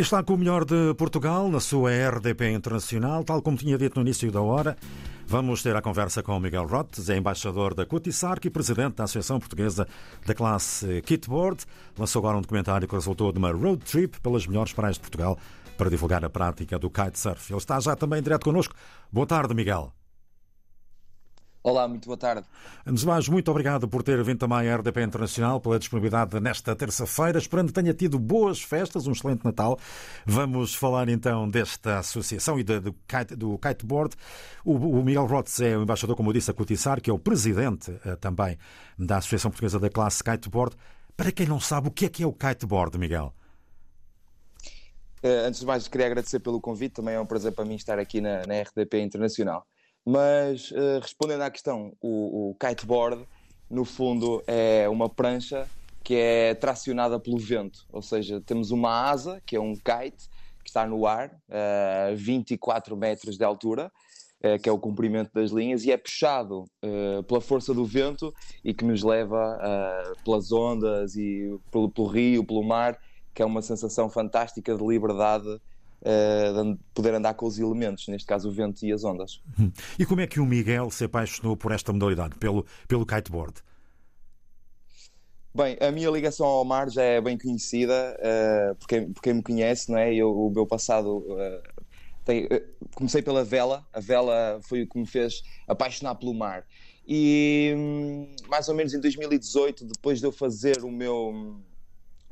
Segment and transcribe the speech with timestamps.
[0.00, 4.00] Está com o melhor de Portugal na sua RDP Internacional, tal como tinha dito no
[4.00, 4.74] início da hora.
[5.26, 9.04] Vamos ter a conversa com o Miguel Rotes, é embaixador da Cutisarc e presidente da
[9.04, 9.86] Associação Portuguesa
[10.24, 11.66] da classe Kitboard.
[11.98, 15.38] Lançou agora um documentário que resultou de uma road trip pelas melhores praias de Portugal
[15.76, 17.52] para divulgar a prática do kitesurf.
[17.52, 18.74] Ele está já também direto connosco.
[19.12, 19.92] Boa tarde, Miguel.
[21.62, 22.46] Olá, muito boa tarde.
[22.86, 26.74] Antes de mais, muito obrigado por ter vindo também à RDP Internacional, pela disponibilidade nesta
[26.74, 27.38] terça-feira.
[27.38, 29.78] Esperando que tenha tido boas festas, um excelente Natal.
[30.24, 34.16] Vamos falar então desta associação e do, kite, do kiteboard.
[34.64, 37.18] O, o Miguel Rotz é o embaixador, como eu disse, a Cotissar, que é o
[37.18, 38.56] presidente eh, também
[38.98, 40.74] da Associação Portuguesa da Classe Kiteboard.
[41.14, 43.34] Para quem não sabe, o que é que é o kiteboard, Miguel?
[45.22, 46.94] Uh, antes de mais, queria agradecer pelo convite.
[46.94, 49.66] Também é um prazer para mim estar aqui na, na RDP Internacional.
[50.04, 53.26] Mas uh, respondendo à questão, o, o kiteboard,
[53.68, 55.68] no fundo, é uma prancha
[56.02, 60.28] que é tracionada pelo vento, ou seja, temos uma asa, que é um kite,
[60.64, 63.92] que está no ar, a uh, 24 metros de altura,
[64.42, 68.34] uh, que é o comprimento das linhas, e é puxado uh, pela força do vento
[68.64, 69.58] e que nos leva
[70.24, 72.98] pelas ondas e pelo, pelo, rio, pelo mar,
[73.34, 75.60] que é uma sensação fantástica de liberdade
[76.02, 79.40] uh, poder andar com os elementos, neste caso o vento e as ondas.
[79.58, 79.70] Hum.
[79.98, 83.62] E como é que o Miguel se apaixonou por esta modalidade, pelo, pelo kiteboard?
[85.52, 89.90] Bem, a minha ligação ao mar já é bem conhecida, uh, porque, porque me conhece,
[89.90, 90.14] não é?
[90.14, 91.18] Eu, o meu passado.
[91.18, 91.82] Uh,
[92.24, 92.62] tem, uh,
[92.94, 96.64] comecei pela vela, a vela foi o que me fez apaixonar pelo mar.
[97.04, 101.60] E um, mais ou menos em 2018, depois de eu fazer o meu,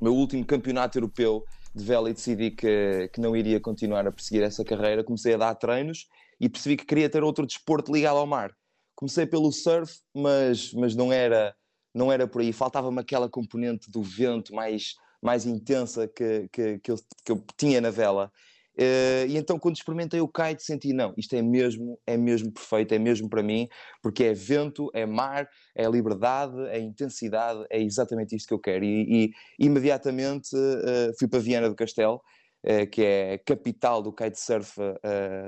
[0.00, 4.42] meu último campeonato europeu, de vela e decidi que, que não iria continuar a perseguir
[4.42, 5.04] essa carreira.
[5.04, 6.08] Comecei a dar treinos
[6.40, 8.52] e percebi que queria ter outro desporto ligado ao mar.
[8.94, 11.54] Comecei pelo surf, mas, mas não era
[11.94, 12.52] não era por aí.
[12.52, 17.80] Faltava-me aquela componente do vento mais, mais intensa que, que, que, eu, que eu tinha
[17.80, 18.30] na vela.
[18.78, 22.94] Uh, e então quando experimentei o kite senti, não, isto é mesmo, é mesmo perfeito,
[22.94, 23.68] é mesmo para mim,
[24.00, 28.84] porque é vento, é mar, é liberdade, é intensidade, é exatamente isto que eu quero.
[28.84, 32.22] E, e imediatamente uh, fui para Viana do Castelo,
[32.64, 34.76] uh, que é capital do kitesurf,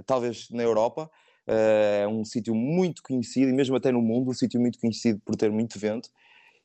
[0.06, 1.08] talvez na Europa,
[1.46, 5.36] é um sítio muito conhecido, e mesmo até no mundo, um sítio muito conhecido por
[5.36, 6.08] ter muito vento.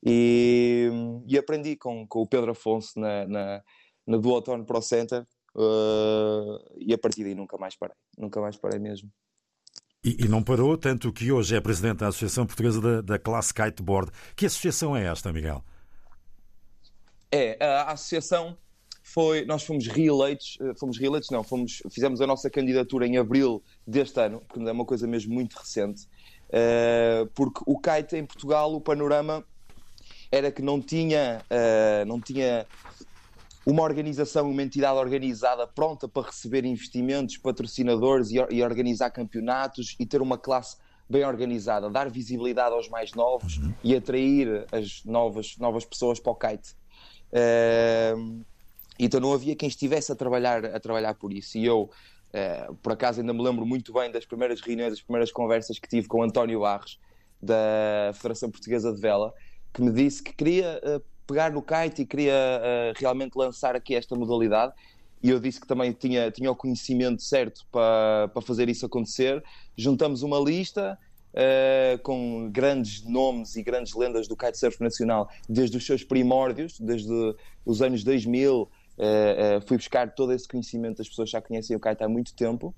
[0.06, 0.90] E,
[1.28, 3.64] e aprendi com, com o Pedro Afonso na, na,
[4.06, 5.26] na Duotone Pro Center,
[5.56, 9.10] Uh, e a partir daí nunca mais parei, nunca mais parei mesmo.
[10.04, 13.54] E, e, não parou, tanto que hoje é presidente da Associação Portuguesa da, da Classe
[13.54, 14.12] Kiteboard.
[14.36, 15.64] Que associação é esta, Miguel?
[17.32, 18.56] É, a associação
[19.02, 23.64] foi, nós fomos reeleitos, eh, fomos reeleitos não, fomos, fizemos a nossa candidatura em abril
[23.86, 26.08] deste ano, que é uma coisa mesmo muito recente,
[26.50, 29.46] uh, porque o kite em Portugal, o panorama
[30.32, 32.66] era que não tinha, uh, não tinha
[33.66, 40.06] uma organização, uma entidade organizada pronta para receber investimentos, patrocinadores e, e organizar campeonatos e
[40.06, 40.78] ter uma classe
[41.10, 43.74] bem organizada, dar visibilidade aos mais novos uhum.
[43.84, 46.76] e atrair as novas, novas pessoas para o kite.
[47.32, 48.44] Uh,
[49.00, 51.58] então não havia quem estivesse a trabalhar, a trabalhar por isso.
[51.58, 55.32] E eu, uh, por acaso, ainda me lembro muito bem das primeiras reuniões, das primeiras
[55.32, 57.00] conversas que tive com António Barros,
[57.42, 59.34] da Federação Portuguesa de Vela,
[59.74, 63.96] que me disse que queria uh, pegar no kite e queria uh, realmente lançar aqui
[63.96, 64.74] esta modalidade.
[65.22, 69.44] E eu disse que também tinha, tinha o conhecimento certo para, para fazer isso acontecer.
[69.76, 70.98] Juntamos uma lista
[71.34, 77.36] uh, com grandes nomes e grandes lendas do kitesurf nacional, desde os seus primórdios, desde
[77.66, 78.62] os anos 2000.
[78.62, 78.68] Uh,
[79.58, 82.74] uh, fui buscar todo esse conhecimento, as pessoas já conhecem o kite há muito tempo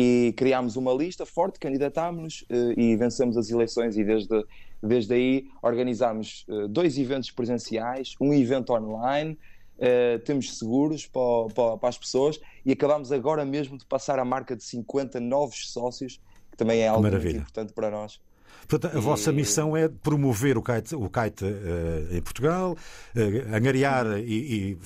[0.00, 2.44] e criámos uma lista forte, candidatámos-nos
[2.76, 4.44] e vencemos as eleições e desde
[4.82, 9.36] Desde aí organizámos uh, dois eventos presenciais, um evento online,
[9.76, 14.54] uh, temos seguros para, para, as pessoas e acabamos agora mesmo de passar a marca
[14.54, 16.20] de 50 novos sócios,
[16.50, 17.30] que também é algo Maravilha.
[17.30, 18.20] muito importante para nós.
[18.66, 19.02] Portanto, a e...
[19.02, 24.78] vossa missão é promover o kite, o kite uh, em Portugal, uh, angariar e, e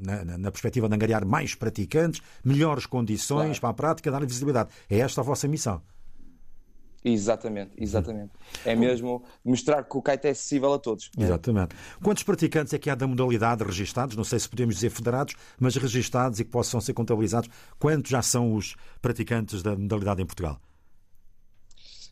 [0.00, 3.60] na, na, perspectiva de angariar mais praticantes, melhores condições claro.
[3.60, 4.70] para a prática, dar visibilidade.
[4.88, 5.82] É esta a vossa missão.
[7.04, 8.32] Exatamente, exatamente.
[8.64, 11.10] É mesmo mostrar que o kite é acessível a todos.
[11.16, 11.74] Exatamente.
[12.02, 14.16] Quantos praticantes é que há da modalidade registados?
[14.16, 17.48] Não sei se podemos dizer federados, mas registados e que possam ser contabilizados.
[17.78, 20.60] Quantos já são os praticantes da modalidade em Portugal?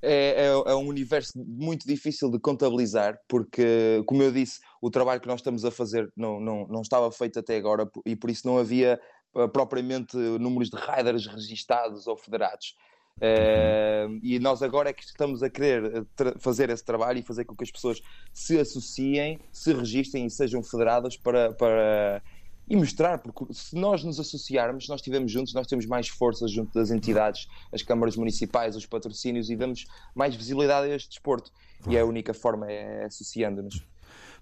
[0.03, 5.21] É, é, é, um universo muito difícil de contabilizar, porque, como eu disse, o trabalho
[5.21, 8.47] que nós estamos a fazer não, não, não estava feito até agora e por isso
[8.47, 9.01] não havia
[9.35, 12.75] uh, propriamente números de riders registados ou federados.
[13.17, 17.47] Uh, e nós agora é que estamos a querer eh, fazer esse trabalho e fazer
[17.47, 22.23] com que as pessoas se associem, se registrem e sejam federadas para, para,
[22.69, 26.75] e mostrar, porque se nós nos associarmos, nós estivermos juntos, nós temos mais força junto
[26.75, 31.53] das entidades, as câmaras municipais, os patrocínios e damos mais visibilidade a este desporto.
[31.89, 33.83] E é a única forma é associando-nos.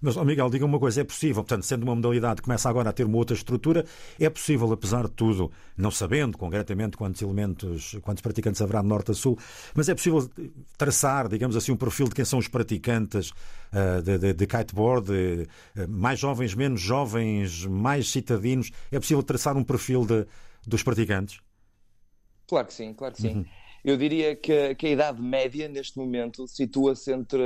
[0.01, 2.89] Mas, oh Miguel, diga uma coisa: é possível, portanto, sendo uma modalidade que começa agora
[2.89, 3.85] a ter uma outra estrutura,
[4.19, 9.11] é possível, apesar de tudo, não sabendo concretamente quantos elementos, quantos praticantes haverá de norte
[9.11, 9.37] a sul,
[9.73, 10.29] mas é possível
[10.77, 15.07] traçar, digamos assim, um perfil de quem são os praticantes uh, de, de, de, kiteboard,
[15.07, 15.47] de,
[15.81, 18.71] uh, mais jovens, menos jovens, mais citadinos?
[18.91, 20.05] É possível traçar um perfil
[20.65, 21.39] dos praticantes?
[22.47, 23.35] Claro que sim, claro que sim.
[23.35, 23.45] Uhum.
[23.85, 27.39] Eu diria que, que, a idade média neste momento situa-se entre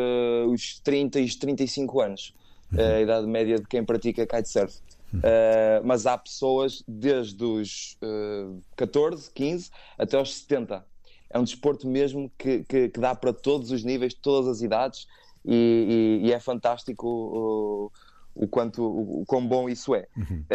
[0.47, 2.33] os 30 e os 35 anos.
[2.71, 2.79] Uhum.
[2.79, 4.79] A idade média de quem pratica kitesurf.
[5.13, 5.19] Uhum.
[5.19, 10.85] Uh, mas há pessoas desde os uh, 14, 15 até aos 70.
[11.29, 15.07] É um desporto mesmo que, que, que dá para todos os níveis, todas as idades,
[15.43, 17.91] e, e, e é fantástico o,
[18.33, 20.07] o, quanto o, o quão bom isso é.
[20.15, 20.45] Uhum.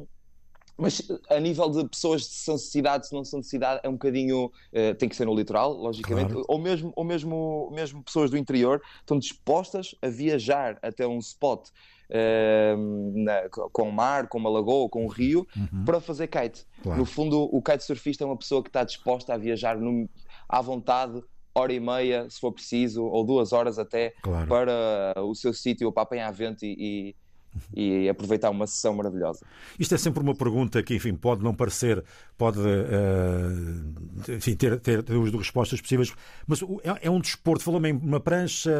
[0.00, 0.08] Uh,
[0.76, 1.00] mas
[1.30, 4.46] a nível de pessoas de são cidade, se não são de cidade, é um bocadinho.
[4.72, 6.32] Uh, tem que ser no litoral, logicamente.
[6.32, 6.46] Claro.
[6.48, 11.68] Ou, mesmo, ou mesmo, mesmo pessoas do interior estão dispostas a viajar até um spot
[12.10, 15.84] uh, na, com o mar, com uma lagoa, com um rio, uhum.
[15.84, 16.66] para fazer kite.
[16.82, 16.98] Claro.
[16.98, 20.08] No fundo, o kitesurfista é uma pessoa que está disposta a viajar no,
[20.48, 21.22] à vontade
[21.54, 24.48] hora e meia, se for preciso, ou duas horas até, claro.
[24.48, 27.16] para o seu sítio, para apanhar vento e, e,
[27.74, 29.44] e aproveitar uma sessão maravilhosa.
[29.78, 32.02] Isto é sempre uma pergunta que, enfim, pode não parecer,
[32.36, 36.12] pode uh, enfim, ter, ter duas respostas possíveis,
[36.46, 38.72] mas é, é um desporto, falou-me uma prancha,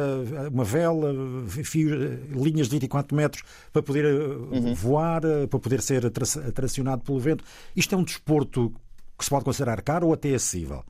[0.51, 1.13] uma vela,
[1.47, 1.89] fio,
[2.31, 4.73] linhas de 24 metros para poder eh, uhum.
[4.73, 6.09] voar, para poder ser
[6.53, 7.43] tracionado pelo vento.
[7.75, 8.73] Isto é um desporto
[9.17, 10.83] que se pode considerar caro ou até acessível?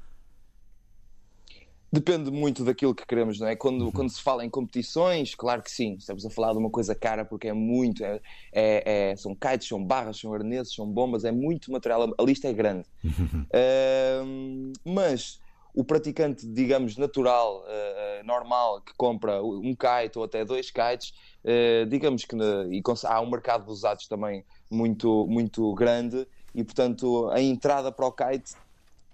[1.92, 3.56] Depende muito daquilo que queremos, não é?
[3.56, 3.92] Quando, uhum.
[3.92, 7.24] quando se fala em competições, claro que sim, estamos a falar de uma coisa cara
[7.24, 8.20] porque é muito, é,
[8.52, 12.48] é, é são kites, são barras, são arneses, são bombas, é muito material, a lista
[12.48, 12.86] é grande.
[13.56, 15.40] Uh, mas
[15.74, 21.86] o praticante, digamos, natural, uh, normal, que compra um kite ou até dois kites, uh,
[21.86, 27.42] digamos que e há um mercado de usados também muito, muito grande e, portanto, a
[27.42, 28.56] entrada para o kite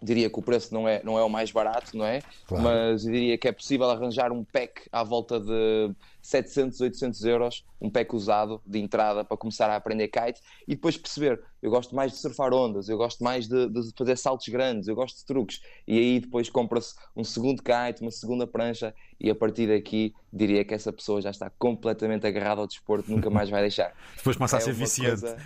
[0.02, 2.22] diria que o preço não é, não é o mais barato, não é?
[2.48, 2.64] Claro.
[2.64, 7.90] Mas diria que é possível arranjar um pack à volta de 700, 800 euros, um
[7.90, 12.12] pack usado de entrada para começar a aprender kite e depois perceber, eu gosto mais
[12.12, 15.62] de surfar ondas, eu gosto mais de, de fazer saltos grandes, eu gosto de truques
[15.88, 20.64] e aí depois compra-se um segundo kite, uma segunda prancha e a partir daqui diria
[20.66, 23.94] que essa pessoa já está completamente agarrada ao desporto, nunca mais vai deixar.
[24.18, 25.22] depois passa é a ser viciante.
[25.22, 25.38] Coisa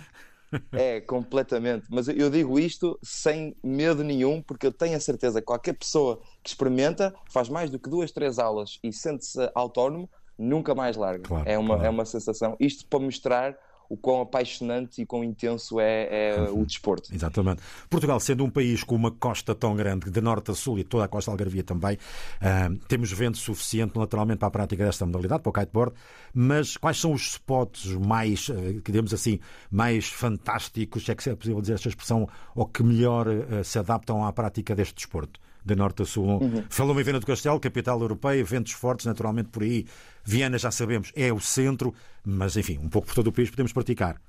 [0.72, 1.86] é, completamente.
[1.90, 6.20] Mas eu digo isto sem medo nenhum, porque eu tenho a certeza que qualquer pessoa
[6.42, 10.08] que experimenta, faz mais do que duas, três aulas e sente-se autónomo,
[10.38, 11.24] nunca mais larga.
[11.24, 11.84] Claro, é, uma, claro.
[11.84, 12.56] é uma sensação.
[12.60, 13.56] Isto para mostrar
[13.88, 17.14] o quão apaixonante e quão intenso é, é o desporto.
[17.14, 17.62] Exatamente.
[17.88, 21.04] Portugal, sendo um país com uma costa tão grande, de norte a sul e toda
[21.04, 25.50] a costa algarvia também, uh, temos vento suficiente naturalmente para a prática desta modalidade, para
[25.50, 25.94] o kiteboard,
[26.34, 29.38] mas quais são os spots mais, uh, digamos assim,
[29.70, 34.24] mais fantásticos, é que é possível dizer esta expressão, ou que melhor uh, se adaptam
[34.24, 35.40] à prática deste desporto?
[35.66, 36.40] De norte a sul.
[36.40, 36.64] Uhum.
[36.70, 39.84] Falou-me em Viana do Castelo, capital europeia, ventos fortes, naturalmente por aí.
[40.24, 41.92] Viana, já sabemos, é o centro,
[42.24, 44.20] mas enfim, um pouco por todo o país podemos praticar.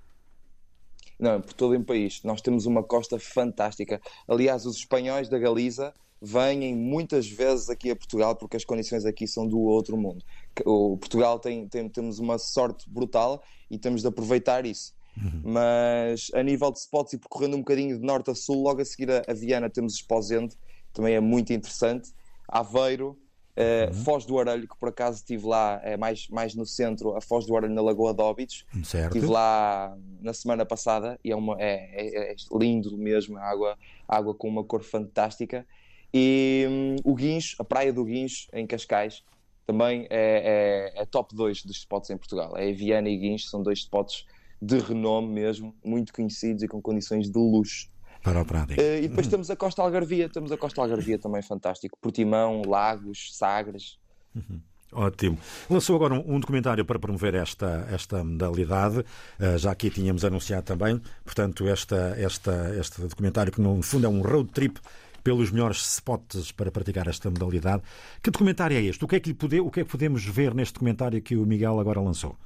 [1.19, 2.21] Não, por todo o país.
[2.23, 4.01] Nós temos uma costa fantástica.
[4.27, 9.27] Aliás, os espanhóis da Galiza vêm muitas vezes aqui a Portugal porque as condições aqui
[9.27, 10.23] são do outro mundo.
[10.65, 14.93] O Portugal tem, tem temos uma sorte brutal e temos de aproveitar isso.
[15.17, 15.41] Uhum.
[15.51, 18.85] Mas a nível de spots e percorrendo um bocadinho de norte a sul, logo a
[18.85, 20.55] seguir a, a Viana temos Esposende,
[20.97, 22.11] também é muito interessante.
[22.47, 23.17] Aveiro,
[23.57, 24.03] Uh, uhum.
[24.03, 27.47] Foz do Arelho, que por acaso estive lá, é mais, mais no centro, a Foz
[27.47, 28.63] do Arelho na Lagoa de Óbidos.
[28.83, 29.15] Certo.
[29.15, 33.75] Estive lá na semana passada e é, uma, é, é, é lindo mesmo, a água,
[34.07, 35.65] água com uma cor fantástica.
[36.13, 39.23] E um, o Guincho, a Praia do Guincho, em Cascais,
[39.65, 42.55] também é, é, é top 2 dos spots em Portugal.
[42.55, 44.23] É Viana e Guincho, são dois spots
[44.61, 47.89] de renome mesmo, muito conhecidos e com condições de luxo
[48.33, 48.65] para o.
[48.73, 49.31] Uh, e depois uhum.
[49.31, 51.97] temos a Costa Algarvia, temos a Costa Algarvia também fantástico.
[52.01, 53.97] Portimão, Lagos, Sagres.
[54.35, 54.59] Uhum.
[54.91, 55.37] Ótimo.
[55.69, 60.63] Lançou agora um, um, documentário para promover esta, esta modalidade, uh, já aqui tínhamos anunciado
[60.63, 64.79] também, portanto, esta, esta, este documentário que no fundo é um road trip
[65.23, 67.83] pelos melhores spots para praticar esta modalidade.
[68.23, 69.03] Que documentário é este?
[69.03, 71.45] O que é que, pode, o que, é que podemos ver neste documentário que o
[71.45, 72.37] Miguel agora lançou?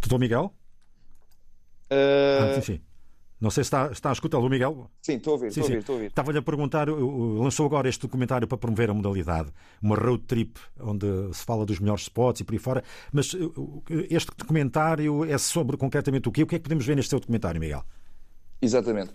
[0.00, 0.54] Doutor Miguel?
[1.94, 2.42] Uh...
[2.42, 2.80] Ah, sim, sim.
[3.40, 4.90] Não sei se está, está a escutar o Miguel.
[5.02, 5.72] Sim, estou a ouvir, sim, estou, sim.
[5.72, 6.06] A ouvir estou a ouvir.
[6.06, 9.50] Estava-lhe a perguntar, lançou agora este documentário para promover a modalidade,
[9.82, 12.82] uma road trip, onde se fala dos melhores spots e por aí fora,
[13.12, 13.36] mas
[14.08, 16.42] este documentário é sobre concretamente o quê?
[16.42, 17.84] O que é que podemos ver neste seu documentário, Miguel?
[18.62, 19.12] Exatamente.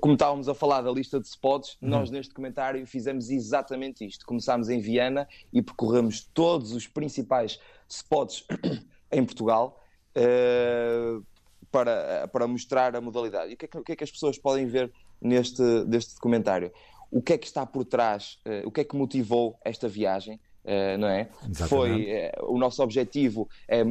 [0.00, 1.88] Como estávamos a falar da lista de spots, uhum.
[1.88, 4.26] nós neste comentário fizemos exatamente isto.
[4.26, 8.44] Começámos em Viana e percorremos todos os principais spots
[9.12, 9.80] em Portugal
[10.16, 11.24] uh,
[11.72, 13.50] para, para mostrar a modalidade.
[13.50, 16.14] E o que, é que, o que, é que, as pessoas podem ver neste, neste
[16.14, 16.70] documentário?
[17.10, 18.38] O que é que está por trás?
[18.46, 20.38] Uh, o que é que motivou esta viagem?
[20.64, 21.28] Uh, não é?
[21.48, 21.68] Exatamente.
[21.68, 23.82] Foi o nosso objetivo é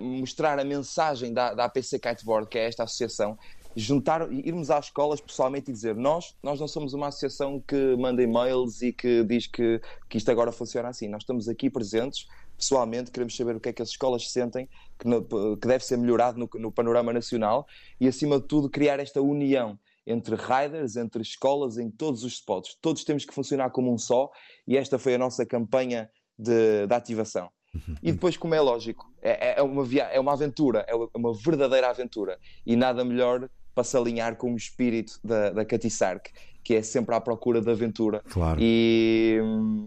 [0.00, 3.38] mostrar a mensagem da, da APC Kiteboard, que é esta associação,
[3.76, 8.22] juntar, irmos às escolas pessoalmente e dizer nós, nós não somos uma associação que manda
[8.22, 11.08] e-mails e que diz que, que isto agora funciona assim.
[11.08, 12.26] Nós estamos aqui presentes,
[12.60, 15.24] pessoalmente, queremos saber o que é que as escolas sentem, que, no,
[15.56, 17.66] que deve ser melhorado no, no panorama nacional
[17.98, 22.76] e, acima de tudo, criar esta união entre riders, entre escolas, em todos os spots.
[22.80, 24.30] Todos temos que funcionar como um só
[24.66, 27.50] e esta foi a nossa campanha de, de ativação.
[27.74, 27.96] Uhum.
[28.02, 30.04] E depois, como é lógico, é, é, uma via...
[30.04, 32.38] é uma aventura, é uma verdadeira aventura.
[32.66, 33.48] E nada melhor
[33.80, 36.30] para se alinhar com o espírito da, da Katy Sark,
[36.62, 38.22] que é sempre à procura de aventura.
[38.28, 38.60] Claro.
[38.60, 39.38] E,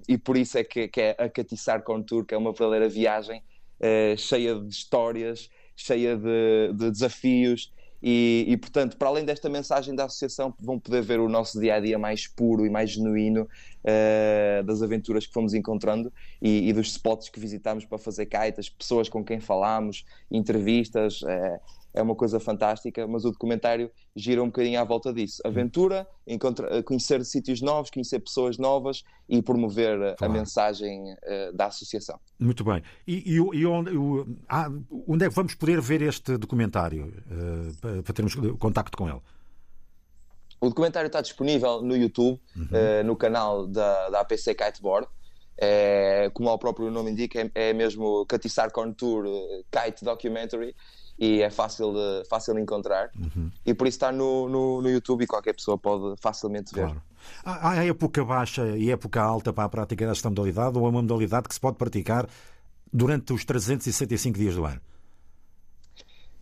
[0.07, 2.51] e por isso é que, que é a Katy Sark on Tour, que é uma
[2.51, 3.43] verdadeira viagem
[3.79, 7.71] uh, cheia de histórias, cheia de, de desafios.
[8.01, 11.75] E, e, portanto, para além desta mensagem da associação, vão poder ver o nosso dia
[11.75, 16.73] a dia mais puro e mais genuíno uh, das aventuras que fomos encontrando e, e,
[16.73, 21.21] dos spots que visitámos para fazer kites, pessoas com quem falámos, entrevistas.
[21.21, 25.41] Uh, é uma coisa fantástica, mas o documentário gira um bocadinho à volta disso.
[25.45, 30.33] Aventura, encontra, conhecer sítios novos, conhecer pessoas novas e promover claro.
[30.33, 32.19] a mensagem uh, da associação.
[32.39, 32.81] Muito bem.
[33.05, 33.91] E, e, e onde,
[34.49, 34.71] ah,
[35.07, 39.21] onde, é que vamos poder ver este documentário uh, para, para termos contacto com ele?
[40.59, 42.63] O documentário está disponível no YouTube, uhum.
[42.63, 45.07] uh, no canal da, da APC Kiteboard.
[45.55, 49.25] É, como o próprio nome indica, é, é mesmo Catissar Contour
[49.71, 50.75] Kite Documentary
[51.17, 53.51] e é fácil de, fácil de encontrar uhum.
[53.65, 56.85] e por isso está no, no, no, YouTube e qualquer pessoa pode facilmente ver.
[56.85, 57.03] Claro.
[57.45, 61.01] Há, há época baixa e época alta para a prática desta modalidade ou é uma
[61.01, 62.27] modalidade que se pode praticar
[62.91, 64.81] durante os 365 dias do ano?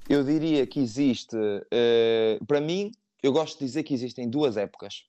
[0.10, 5.06] Eu diria que existe, uh, para mim, eu gosto de dizer que existem duas épocas.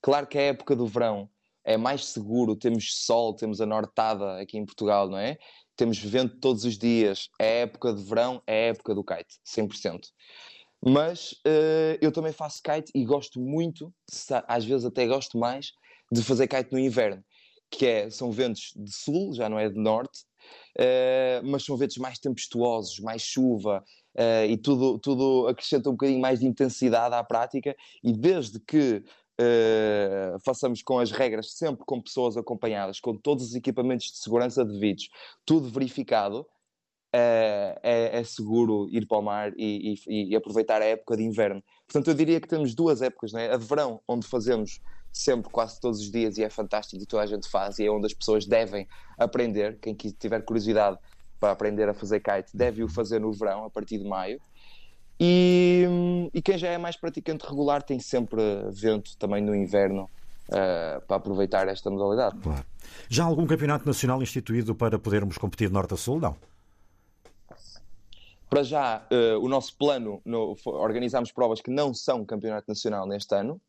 [0.00, 1.28] Claro que a época do verão
[1.66, 5.36] é mais seguro, temos sol, temos a nortada aqui em Portugal, não é?
[5.76, 10.00] temos vento todos os dias, é época de verão, é época do kite, 100%.
[10.84, 13.92] Mas uh, eu também faço kite e gosto muito,
[14.48, 15.72] às vezes até gosto mais,
[16.10, 17.22] de fazer kite no inverno,
[17.70, 20.20] que é, são ventos de sul, já não é de norte,
[20.78, 23.84] uh, mas são ventos mais tempestuosos, mais chuva,
[24.16, 29.04] uh, e tudo, tudo acrescenta um bocadinho mais de intensidade à prática, e desde que
[29.40, 34.64] uh, façamos com as regras, sempre com pessoas acompanhadas, com todos os equipamentos de segurança
[34.64, 35.08] devidos,
[35.44, 40.84] tudo verificado, uh, é, é, seguro ir para o mar e, e, e, aproveitar a
[40.84, 41.62] época de inverno.
[41.86, 43.52] Portanto, eu diria que temos duas épocas, né?
[43.52, 44.80] a de verão, onde fazemos
[45.12, 47.90] sempre, quase todos os dias, e é fantástico e toda a gente faz, e é
[47.90, 48.86] onde as pessoas devem
[49.18, 49.78] aprender.
[49.80, 50.98] Quem tiver curiosidade
[51.40, 54.40] para aprender a fazer kite deve o fazer no verão, a partir de maio.
[55.18, 55.86] E,
[56.34, 60.10] e, quem já é mais praticante regular tem sempre vento também no inverno
[60.48, 62.38] uh, para aproveitar esta modalidade.
[62.38, 62.64] Claro.
[63.08, 66.20] Já há algum campeonato nacional instituído para podermos competir norte a sul?
[66.20, 66.36] Não.
[68.48, 73.34] Para já, uh, o nosso plano, no, organizamos provas que não são campeonato nacional neste
[73.34, 73.60] ano,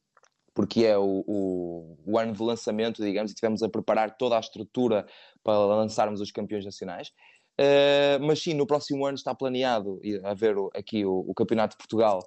[0.54, 4.40] porque é o, o, o, ano de lançamento, digamos, e tivemos a preparar toda a
[4.40, 5.06] estrutura
[5.44, 7.12] para lançarmos os campeões nacionais.
[7.60, 12.20] Uh, mas sim, no próximo ano está planeado haver aqui o, o Campeonato de Portugal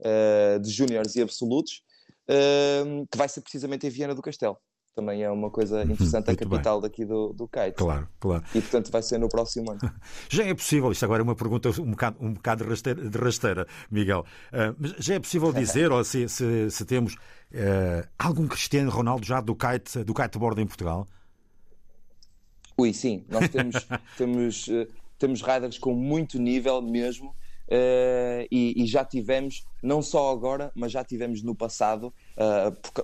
[0.00, 1.82] uh, de Júniores e Absolutos,
[2.28, 4.58] uh, que vai ser precisamente em Viana do Castelo.
[4.94, 6.88] Também é uma coisa uhum, interessante, a capital bem.
[6.88, 7.72] daqui do, do kite.
[7.76, 8.44] Claro, claro.
[8.54, 9.80] E portanto vai ser no próximo ano.
[10.30, 13.18] Já é possível, isto agora é uma pergunta um bocado, um bocado de, rasteira, de
[13.18, 14.24] rasteira Miguel,
[14.78, 17.16] mas já é possível dizer, ou se, se, se temos
[18.16, 21.08] algum Cristiano Ronaldo já do kite, do kiteboard em Portugal?
[22.76, 24.86] Ui, sim, nós temos, temos, uh,
[25.18, 30.92] temos riders com muito nível mesmo uh, e, e, já tivemos, não só agora, mas
[30.92, 33.02] já tivemos no passado, uh, porque,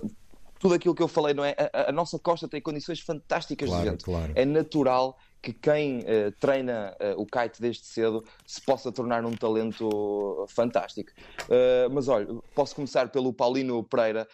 [0.59, 1.55] tudo aquilo que eu falei, não é?
[1.73, 4.05] A, a nossa costa tem condições fantásticas claro, de vento.
[4.05, 4.31] Claro.
[4.35, 9.31] É natural que quem uh, treina uh, o kite desde cedo se possa tornar um
[9.31, 11.11] talento fantástico.
[11.43, 14.27] Uh, mas olha, posso começar pelo Paulino Pereira,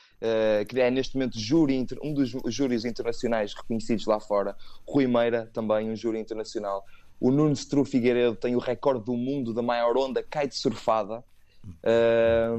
[0.68, 4.56] que é neste momento júri, um dos júris internacionais reconhecidos lá fora.
[4.86, 6.84] Rui Meira, também um júri internacional.
[7.20, 11.24] O Nuno Stru Figueiredo tem o recorde do mundo da maior onda kite surfada.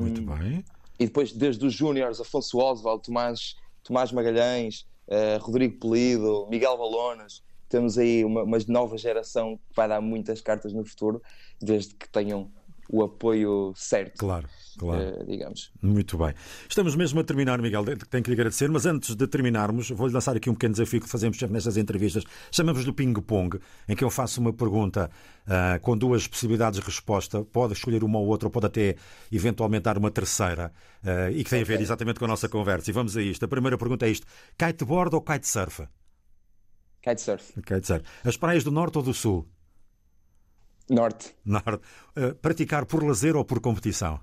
[0.01, 0.65] Muito bem.
[0.99, 4.87] E depois, desde os Júniors, Afonso Oswald, Tomás, Tomás Magalhães,
[5.41, 7.43] Rodrigo Polido, Miguel Balonas.
[7.69, 11.23] Temos aí uma, uma nova geração que vai dar muitas cartas no futuro,
[11.61, 12.51] desde que tenham
[12.91, 14.19] o apoio certo.
[14.19, 14.49] Claro,
[14.79, 15.21] claro.
[15.21, 15.71] Uh, digamos.
[15.83, 16.33] Muito bem.
[16.69, 17.85] Estamos mesmo a terminar, Miguel.
[17.85, 21.09] Tenho que lhe agradecer, mas antes de terminarmos, vou-lhe lançar aqui um pequeno desafio que
[21.09, 22.25] fazemos sempre nestas entrevistas.
[22.51, 25.11] Chamamos-lhe ping-pong, em que eu faço uma pergunta
[25.47, 27.45] uh, com duas possibilidades de resposta.
[27.45, 28.97] Pode escolher uma ou outra, ou pode até
[29.31, 30.73] eventualmente dar uma terceira,
[31.05, 32.91] uh, e que tem a ver exatamente com a nossa conversa.
[32.91, 33.45] E vamos a isto.
[33.45, 35.83] A primeira pergunta é isto: kiteboard ou kitesurf?
[37.09, 37.53] Kitesurf.
[37.63, 38.05] Kitesurf.
[38.25, 39.47] As praias do norte ou do sul?
[40.89, 41.35] Norte.
[41.45, 41.83] Norte.
[42.17, 44.21] Uh, praticar por lazer ou por competição?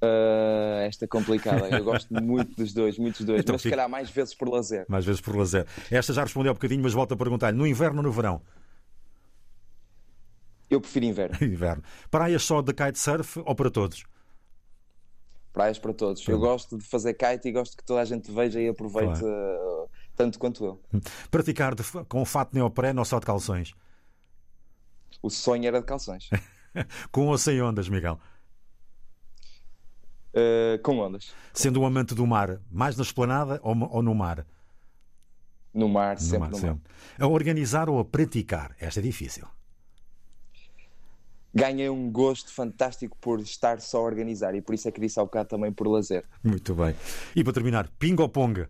[0.00, 1.68] Uh, esta é complicada.
[1.68, 4.86] Eu gosto muito dos dois, muitos dois, então, mas se calhar mais vezes por lazer.
[4.88, 5.66] Mais vezes por lazer.
[5.90, 8.40] Esta já respondeu há um bocadinho, mas volto a perguntar-lhe: no inverno ou no verão?
[10.70, 11.36] Eu prefiro inverno.
[11.42, 11.82] inverno.
[12.10, 14.04] Praias só de kitesurf ou para todos?
[15.52, 16.26] Praias para todos.
[16.28, 19.57] Eu gosto de fazer kite e gosto que toda a gente veja e aproveite claro.
[20.18, 20.80] Tanto quanto eu.
[21.30, 23.72] Praticar de, com fato neopreno ou só de calções?
[25.22, 26.28] O sonho era de calções.
[27.12, 28.18] com ou sem ondas, Miguel?
[30.34, 31.32] Uh, com ondas.
[31.54, 34.44] Sendo um amante do mar, mais na esplanada ou, ou no mar?
[35.72, 36.92] No mar, no sempre mar, no sempre.
[37.18, 37.26] mar.
[37.26, 38.74] A organizar ou a praticar?
[38.80, 39.46] Esta é difícil.
[41.54, 45.18] Ganhei um gosto fantástico por estar só a organizar e por isso é que disse
[45.18, 46.24] ao bocado também por lazer.
[46.42, 46.94] Muito bem.
[47.34, 48.66] E para terminar, ping ou pong?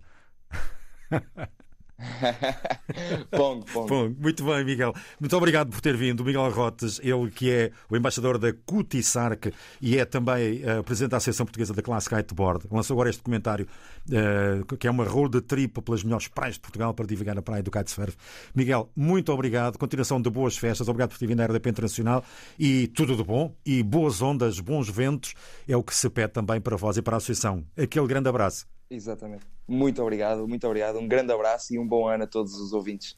[3.31, 3.89] pong, pong.
[3.89, 4.17] pong.
[4.21, 4.95] Muito bem, Miguel.
[5.19, 6.25] Muito obrigado por ter vindo.
[6.25, 11.17] Miguel Rotes, ele que é o embaixador da Cutisarc e é também uh, presidente da
[11.17, 12.67] Associação Portuguesa da Classe Kiteboard.
[12.71, 13.67] Lançou agora este documentário,
[14.11, 17.63] uh, que é uma road trip pelas melhores praias de Portugal para divulgar a praia
[17.63, 18.17] do kitesurf.
[18.55, 19.77] Miguel, muito obrigado.
[19.77, 20.89] Continuação de boas festas.
[20.89, 22.25] Obrigado por ter vindo à RDP Internacional
[22.57, 23.57] e tudo de bom.
[23.67, 25.35] E boas ondas, bons ventos.
[25.67, 27.65] É o que se pede também para vós e para a Associação.
[27.77, 28.78] Aquele grande abraço.
[28.91, 29.45] Exatamente.
[29.67, 30.99] Muito obrigado, muito obrigado.
[30.99, 33.17] Um grande abraço e um bom ano a todos os ouvintes.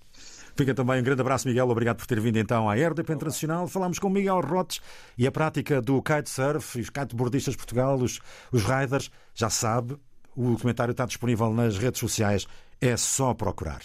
[0.56, 1.68] Fica também um grande abraço, Miguel.
[1.70, 3.68] Obrigado por ter vindo então à RDP Internacional.
[3.68, 4.80] Falamos com Miguel Rotes
[5.16, 8.20] e a prática do kitesurf, os kiteboardistas de Portugal, os,
[8.52, 9.10] os riders.
[9.34, 9.96] Já sabe,
[10.36, 12.46] o documentário está disponível nas redes sociais.
[12.80, 13.80] É só procurar.